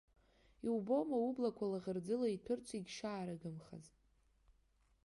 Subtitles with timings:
[0.65, 3.87] Иубома ублақәа лаӷырӡыла иҭәырц егьшаарыгымхаз.